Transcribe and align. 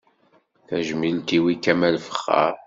Tajmilt-iw 0.67 1.45
i 1.53 1.55
Kamal 1.65 1.95
Fexxaṛ. 2.05 2.53